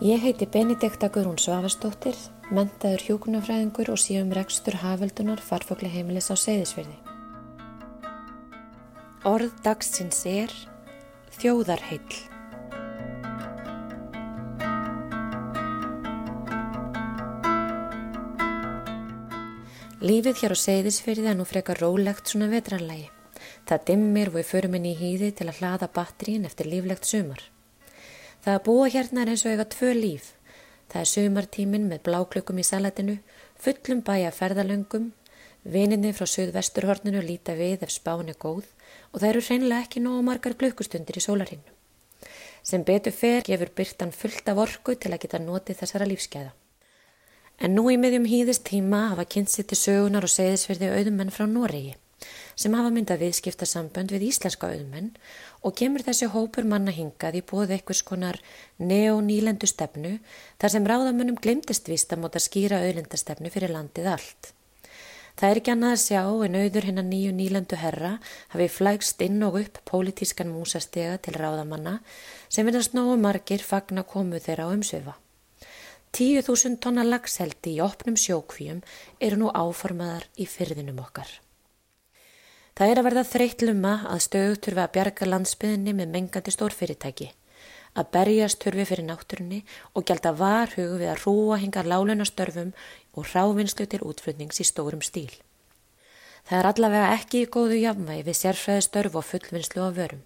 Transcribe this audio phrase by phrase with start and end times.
[0.00, 2.16] Ég heiti Benedikta Guðrún Svavastóttir,
[2.48, 6.96] mentaður hjókunafræðingur og síðan rekstur haföldunar farfogli heimilis á Seyðisfyrði.
[9.28, 10.56] Orð dagsins er
[11.36, 12.16] þjóðarheill.
[20.00, 23.10] Lífið hér á Seyðisfyrði er nú frekar rólegt svona vetrarlægi.
[23.68, 27.50] Það dimmir og við förum inn í hýði til að hlaða batterín eftir líflegt sumar.
[28.40, 30.28] Það að búa hérna er eins og eiga tvö líf.
[30.90, 33.18] Það er sömartímin með bláklökum í salatinu,
[33.60, 35.10] fullum bæja ferðalöngum,
[35.62, 38.64] vininni frá söðvesturhorninu líta við ef spán er góð
[39.12, 41.76] og það eru hreinlega ekki nógu margar glökkustundir í sólarhinnu.
[42.64, 46.52] Sem betur fer gefur byrtan fullt af orku til að geta notið þessara lífskeiða.
[47.60, 51.44] En nú í miðjum hýðist tíma hafa kynnt sér til sögunar og segðisverði auðumenn frá
[51.44, 51.98] Noregi
[52.60, 55.10] sem hafa myndað viðskipta sambönd við íslenska auðmenn
[55.64, 58.40] og gemur þessi hópur manna hingað í bóð eitthvað skonar
[58.78, 60.18] neonílendu stefnu
[60.60, 64.52] þar sem ráðamönnum glimtist vist að móta skýra auðlendastefnu fyrir landið allt.
[65.40, 68.12] Það er ekki annað að sjá en auður hennar nýju nýlendu herra
[68.52, 71.96] hafi flægst inn og upp pólitískan músastega til ráðamanna
[72.52, 75.16] sem finnast nógu margir fagna komu þeirra á umsöfa.
[76.12, 78.82] Tíu þúsund tonna lagseldi í opnum sjókvíum
[79.22, 81.30] eru nú áformaðar í fyrðinum okkar.
[82.80, 87.26] Það er að verða þreytluma að stöðut þurfa að bjarga landsbyðinni með mengandi stórfyrirtæki,
[87.92, 89.58] að berjast þurfi fyrir náttúrunni
[89.92, 92.70] og gælda varhug við að rúa hingar lálunastörfum
[93.12, 95.28] og rávinnslu til útflutnings í stórum stíl.
[96.48, 100.24] Það er allavega ekki í góðu jafnvægi við sérfræði störf og fullvinnslu á vörum.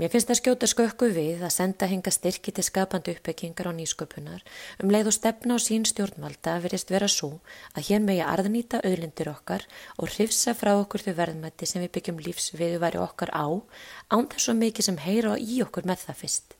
[0.00, 4.40] Mér finnst það skjóta skökku við að senda hinga styrki til skapandi uppbyggingar á nýsköpunar
[4.80, 7.28] um leið og stefna á sín stjórnvalda verist vera svo
[7.76, 9.66] að hér megi arðnýta auðlindir okkar
[10.00, 13.44] og hrifsa frá okkur þau verðmætti sem við byggjum lífsviðuværi okkar á
[14.08, 16.56] án þess svo mikið sem heyra í okkur með það fyrst.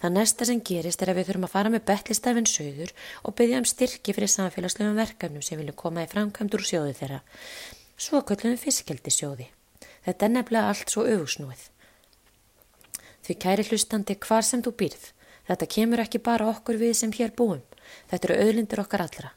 [0.00, 3.60] Það næsta sem gerist er að við þurfum að fara með betlistafinn söður og byggja
[3.60, 7.20] um styrki fyrir samfélagslegum verkefnum sem vilja koma í framkvæmdur úr sjóði þeirra.
[8.00, 9.52] Svo köllum við fiskjaldi sjóði.
[10.08, 11.72] Þetta er nefnilega allt svo auðsnúið.
[13.26, 15.08] Því kæri hlustandi hvar sem þú býrð.
[15.48, 17.64] Þetta kemur ekki bara okkur við sem hér búum.
[18.10, 19.32] Þetta eru auðlindir okkar allra.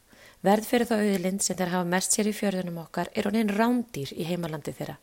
[0.45, 4.13] Verð fyrir þá auðlind sem þeir hafa mest sér í fjörðunum okkar er honin rándýr
[4.13, 4.95] í heimalandi þeirra.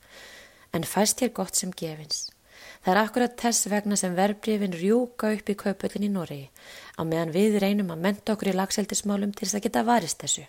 [0.73, 2.29] En fæst hér gott sem gefins.
[2.85, 6.47] Það er akkurat þess vegna sem verbreyfin rjúka upp í kaupöldin í Noregi
[6.97, 10.47] á meðan við reynum að menta okkur í lagseldismálum til þess að geta varist þessu.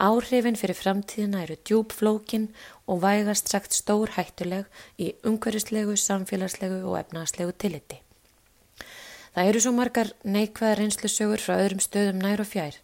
[0.00, 2.48] Áhrifin fyrir framtíðina eru djúbflókin
[2.90, 4.66] og vægast sagt stór hættuleg
[4.98, 8.00] í umhverfislegu, samfélagslegu og efnagslegu tilliti.
[9.32, 12.74] Það eru svo margar neikvæða reynslusögur frá öðrum stöðum nær og fjær.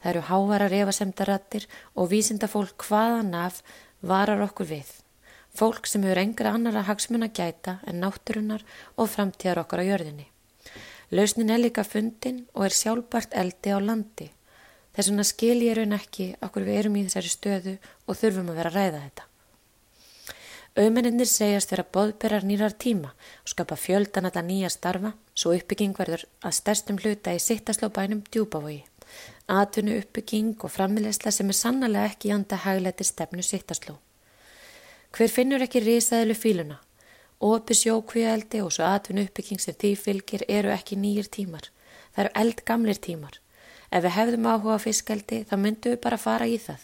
[0.00, 3.60] Það eru hávarar evasemdarattir og vísinda fólk hvaðan af
[4.00, 4.88] varar okkur við.
[5.52, 8.64] Fólk sem hefur engra annara hagsmun að gæta en náttúrunar
[8.96, 10.30] og framtíðar okkar á jörðinni.
[11.10, 14.30] Lausnin er líka fundin og er sjálfbart eldi á landi
[14.98, 17.74] Þess vegna skil ég raun ekki okkur við erum í þessari stöðu
[18.10, 19.26] og þurfum að vera að ræða þetta.
[20.74, 26.26] Auðmenninir segjast vera boðberar nýrar tíma og skapa fjöldan það nýja starfa svo uppbygging verður
[26.42, 28.82] að stærstum hluta í sittaslá bænum djúbavogi.
[29.46, 34.00] Atvinnu uppbygging og frammilegsla sem er sannlega ekki janda hagleiti stefnu sittasló.
[35.14, 36.82] Hver finnur ekki risaðilu fíluna?
[37.38, 41.70] Ópi sjókvíaldi og svo atvinnu uppbygging sem því fylgir eru ekki nýjir tímar.
[42.10, 43.38] Það eru eldgamlir tímar.
[43.88, 46.82] Ef við hefðum áhuga á fiskaldi þá myndum við bara fara í það.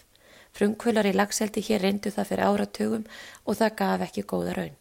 [0.55, 3.05] Frumkvölar í lagseldi hér reyndu það fyrir áratugum
[3.45, 4.77] og það gaf ekki góða raun.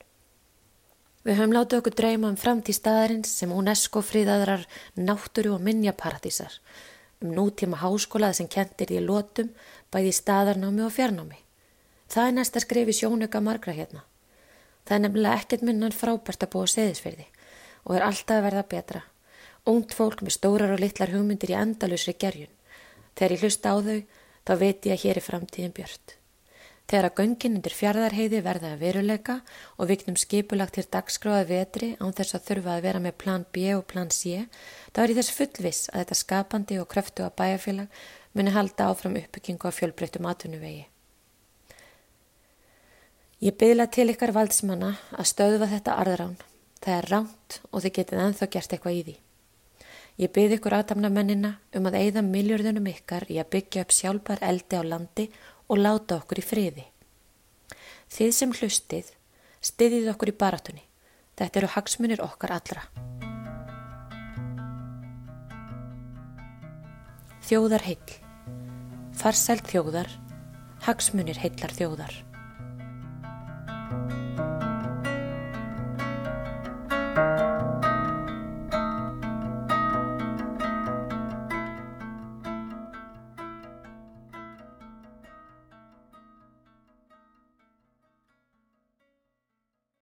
[1.24, 4.66] Við höfum látið okkur dreyma um framtíð staðarins sem UNESCO fríðaðrar
[5.00, 6.58] náttúru og minjaparadísar,
[7.24, 9.54] um nútíma háskólað sem kentir í lótum,
[9.92, 11.40] bæði staðarnámi og fjarnámi.
[12.12, 14.04] Það er næsta skrif í sjónuga margra hérna.
[14.84, 17.30] Það er nefnilega ekkert minnan frábært að búa seðisferði
[17.88, 19.02] og er alltaf að verða betra.
[19.64, 22.52] Ungt fólk með stórar og litlar hugmyndir í endalusri gerjun.
[23.16, 24.02] Þegar ég hlusta á þau,
[24.44, 26.16] þá veit ég að hér er framtíðin björnt.
[26.84, 29.38] Þegar að göngin undir fjardarheiði verða að veruleika
[29.80, 33.70] og viknum skipulagt til dagskráða vetri án þess að þurfa að vera með plan B
[33.78, 34.44] og plan C,
[34.92, 38.04] þá er ég þess fullviss að þetta skapandi og kröftu að bæjarfélag
[38.36, 40.90] muni halda áfram uppbyggingu á fjölbreyttum atvinnuvegi.
[43.48, 46.36] Ég byðla til ykkar valdsmanna að stöðva þetta arðrán.
[46.84, 49.22] Það er ránt og þið getið enþá gert eitthvað í því.
[50.22, 54.78] Ég byrði ykkur aðtamnamennina um að eigða miljörðunum ykkar í að byggja upp sjálfbar eldi
[54.78, 55.26] á landi
[55.66, 56.84] og láta okkur í friði.
[58.14, 59.08] Þið sem hlustið,
[59.58, 60.84] stiðið okkur í baratunni.
[61.34, 62.84] Þetta eru hagsmunir okkar allra.
[67.44, 68.20] Þjóðar heil.
[69.18, 70.14] Farsælt þjóðar.
[70.86, 72.33] Hagsmunir heillar þjóðar.